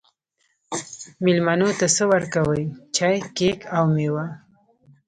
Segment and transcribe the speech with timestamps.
[1.23, 2.63] میلمنو ته څه ورکوئ؟
[2.95, 4.25] چای، کیک او میوه